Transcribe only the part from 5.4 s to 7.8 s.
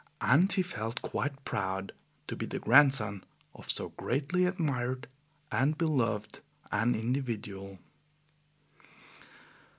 and beloved an individual.